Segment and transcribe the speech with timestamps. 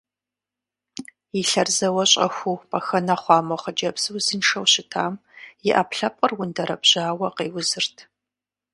[1.39, 5.13] И лъэр зэуэ щӏэхуу пӏэхэнэ хъуа мо хъыджэбз узыншэу щытам
[5.67, 7.97] и ӏэпкълъэпкъыр ундэрэбжьауэ къеузырт.